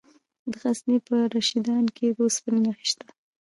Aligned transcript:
د 0.51 0.53
غزني 0.61 0.97
په 1.07 1.15
رشیدان 1.35 1.85
کې 1.95 2.07
د 2.11 2.17
اوسپنې 2.25 2.59
نښې 2.65 2.85
شته. 2.91 3.07